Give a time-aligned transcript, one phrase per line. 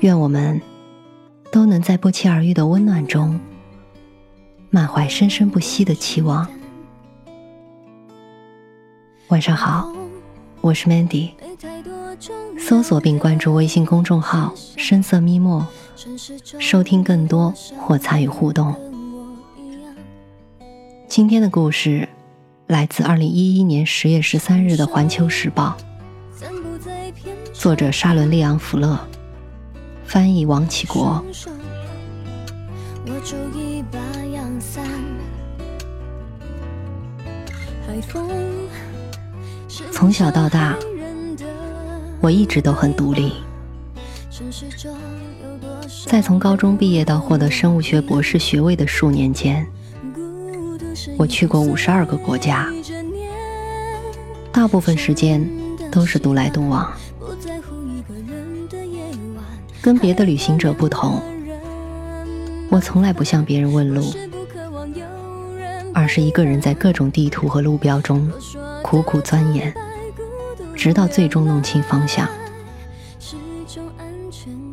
[0.00, 0.60] 愿我们
[1.50, 3.38] 都能在不期而遇的温暖中，
[4.70, 6.46] 满怀生生不息的期望。
[9.28, 9.92] 晚上好，
[10.60, 11.30] 我是 Mandy。
[12.58, 15.66] 搜索并关注微信公众号“深色咪墨”，
[16.58, 18.74] 收听更多或参与互动。
[21.08, 22.08] 今天的故事
[22.66, 25.76] 来自二零一一年十月十三日的《环球时报》，
[27.62, 28.98] 作者沙伦·利昂·福勒。
[30.04, 31.24] 翻译王启国。
[39.92, 40.76] 从小到大，
[42.20, 43.34] 我一直都很独立。
[46.08, 49.64] 在从高中毕业到获得生物学博士学位的数年间，
[51.16, 52.68] 我去过五十二个国家，
[54.50, 55.48] 大部分时间
[55.92, 56.92] 都是独来独往。
[59.82, 61.20] 跟别的旅行者不同，
[62.70, 64.14] 我从来不向别人问路，
[65.92, 68.30] 而是一个人在各种地图和路标中
[68.80, 69.74] 苦苦钻研，
[70.76, 72.28] 直到最终弄清方向。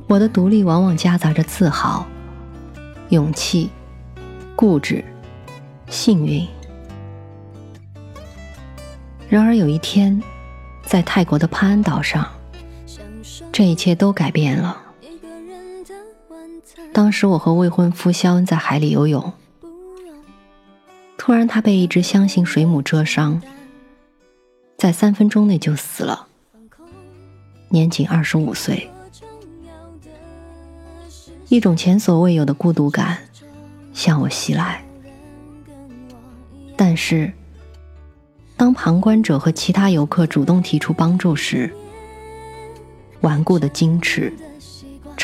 [0.05, 2.05] 我的独立往往夹杂着自豪、
[3.09, 3.71] 勇气、
[4.55, 5.03] 固执、
[5.87, 6.47] 幸运。
[9.27, 10.21] 然而有一天，
[10.85, 12.27] 在泰国的帕安岛上，
[13.51, 14.83] 这一切都改变了。
[16.93, 19.31] 当时我和未婚夫肖恩在海里游泳，
[21.17, 23.41] 突然他被一只箱型水母蛰伤，
[24.77, 26.27] 在三分钟内就死了，
[27.69, 28.89] 年仅二十五岁。
[31.47, 33.17] 一种前所未有的孤独感
[33.93, 34.83] 向我袭来，
[36.75, 37.31] 但是
[38.55, 41.73] 当旁观者和其他游客主动提出帮助时，
[43.21, 44.31] 顽固的矜持。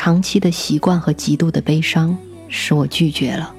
[0.06, 3.52] 长期的习惯和极度的悲伤使我拒绝了，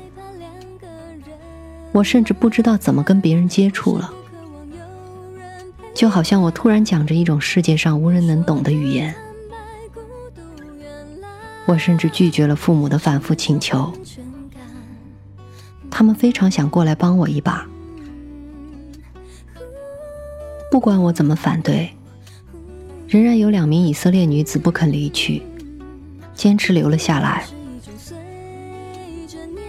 [1.92, 4.14] 我甚至不知道怎么跟别人接触了，
[5.94, 9.14] 就好像我突然讲着一种世界上无人能懂的语言。
[11.66, 13.92] 我甚至拒绝了父母的反复请求，
[15.92, 17.68] 他们非常想过来帮我一把，
[20.72, 21.92] 不管我怎么反对，
[23.06, 25.42] 仍然有两名以色列女子不肯离去。
[26.38, 27.44] 坚持留了下来。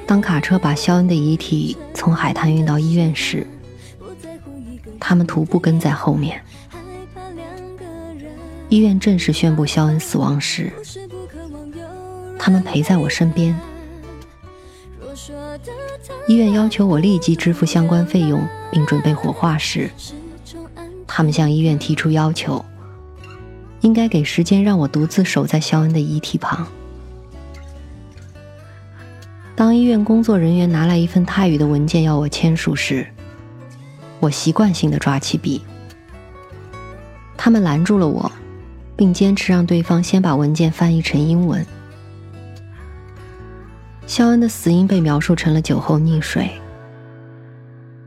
[0.06, 3.46] 当卡车把肖恩的遗体从海滩运到医院时，
[5.00, 6.40] 他们徒步跟在后面。
[8.68, 10.70] 医院正式宣布肖恩死亡时，
[12.38, 13.58] 他们陪在我身边。
[16.26, 19.90] 医院要求我立即支付相关费用并准备火化时，
[21.06, 22.62] 他们向医院提出要求。
[23.80, 26.66] 应该给时间让我独自守在肖恩的遗体旁。
[29.54, 33.06] 当医院工作人员拿来一份泰语的文件要我签署时，
[34.20, 35.62] 我习惯性的抓起笔。
[37.36, 38.30] 他们拦住了我，
[38.96, 41.64] 并坚持让对方先把文件翻译成英文。
[44.06, 46.50] 肖恩的死因被描述成了酒后溺水。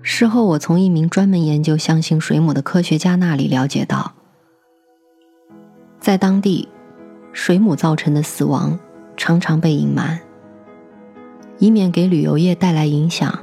[0.01, 4.13] 事后，我从一名专门研究箱型水母的科学家那里了解到。
[6.01, 6.67] 在当地，
[7.31, 8.79] 水母造成的死亡
[9.15, 10.19] 常常被隐瞒，
[11.59, 13.37] 以免给旅游业带来影响。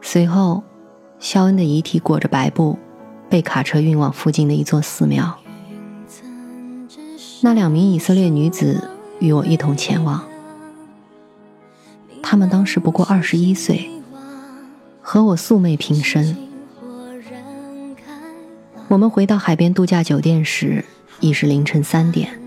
[0.00, 0.62] 随后，
[1.18, 2.78] 肖恩的遗体裹着白布，
[3.28, 5.36] 被卡车运往附近的一座寺庙。
[7.40, 8.88] 那两名以色列女子
[9.18, 10.22] 与我一同前往，
[12.22, 13.90] 她们当时不过二十一岁，
[15.00, 16.41] 和我素昧平生。
[18.92, 20.84] 我们回到海边度假酒店时，
[21.20, 22.38] 已是凌晨三点。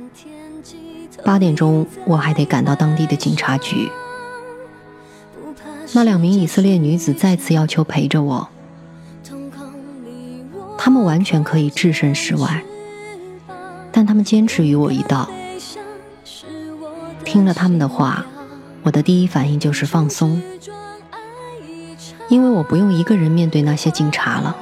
[1.24, 3.90] 八点钟，我还得赶到当地的警察局。
[5.94, 8.48] 那两名以色列女子再次要求陪着我，
[10.78, 12.64] 她们完全可以置身事外，
[13.92, 15.28] 但她们坚持与我一道。
[17.24, 18.24] 听了他们的话，
[18.84, 20.40] 我的第一反应就是放松，
[22.30, 24.56] 因为我不用一个人面对那些警察了。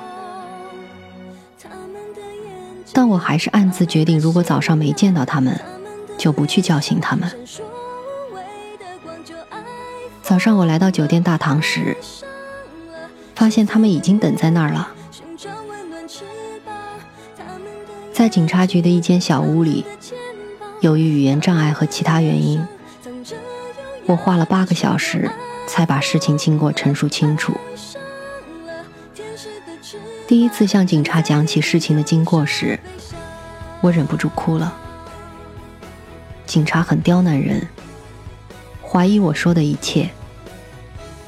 [2.94, 5.60] 但我还是暗自决定，如果早上没见到他们，
[6.18, 7.30] 就不去叫醒他们。
[10.22, 11.98] 早上我来到酒店大堂时，
[13.36, 14.92] 发现他们已经等在那儿了。
[18.14, 19.84] 在警察局的一间小屋里，
[20.82, 22.64] 由于语言障碍和其他原因，
[24.06, 25.30] 我花了八个小时
[25.68, 27.54] 才把事情经过陈述清楚。
[30.34, 32.80] 第一次向警察讲起事情的经过时，
[33.82, 34.76] 我忍不住哭了。
[36.48, 37.62] 警察很刁难人，
[38.82, 40.10] 怀疑我说的一切，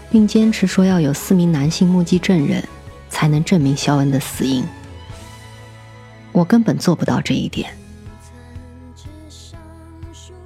[0.10, 2.64] 并坚持说要有四名男性目击证人，
[3.08, 4.66] 才能证明肖恩的死因。
[6.32, 7.70] 我根本做不到这一点。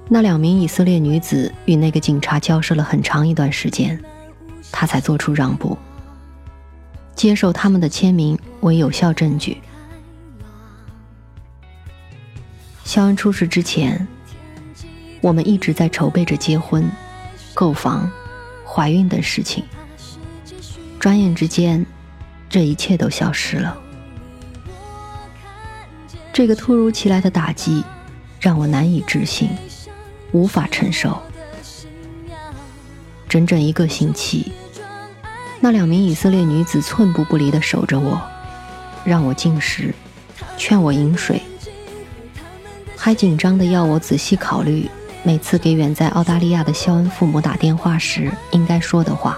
[0.06, 3.98] 那两名以色列女子与那个警察交涉了很长一段时间，
[4.70, 5.78] 他才做出让步，
[7.20, 9.60] 接受他们的签名为有效证据。
[12.82, 14.08] 肖恩出事之前，
[15.20, 16.90] 我们一直在筹备着结婚、
[17.52, 18.10] 购房、
[18.64, 19.62] 怀孕等事情。
[20.98, 21.84] 转眼之间，
[22.48, 23.76] 这一切都消失了。
[26.32, 27.84] 这个突如其来的打击
[28.40, 29.50] 让我难以置信，
[30.32, 31.20] 无法承受。
[33.28, 34.52] 整整一个星期，
[35.60, 38.20] 那两名以色列女子寸步不离地守着我，
[39.04, 39.94] 让我进食，
[40.56, 41.42] 劝我饮水，
[42.96, 44.88] 还紧张地要我仔细考虑
[45.22, 49.36] 每次给远在澳大利亚的肖恩父母打电话时应该说的话。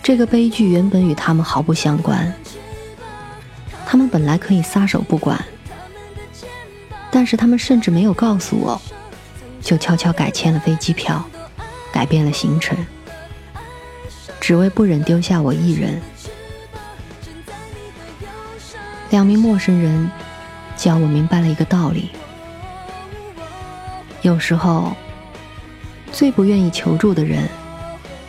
[0.00, 2.32] 这个悲剧原本与他们毫不相关。
[3.84, 5.44] 他们本来可以撒手不管，
[7.10, 8.80] 但是他们甚至没有告诉我，
[9.60, 11.24] 就悄悄改签了飞机票，
[11.90, 12.76] 改变了行程，
[14.48, 16.00] 只为不忍丢下我一人。
[19.10, 20.10] 两名陌生人
[20.74, 22.12] 教我明白了一个道理：
[24.22, 24.96] 有时候，
[26.12, 27.46] 最不愿意求助的人，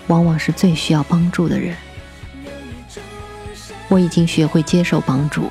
[0.07, 1.73] 往往是最需要帮助的人。
[3.87, 5.49] 我已经学会接受帮助，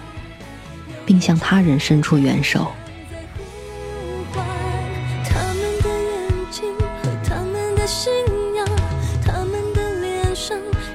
[1.07, 2.71] 并向他人伸出援手。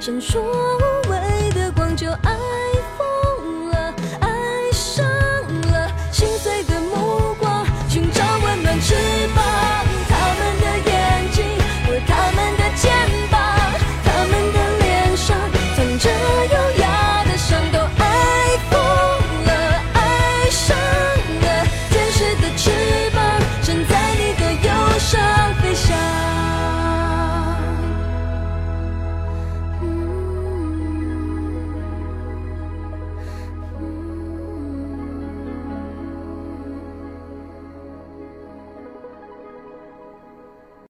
[0.04, 0.93] 闪烁